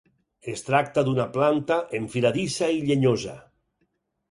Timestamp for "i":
2.79-2.83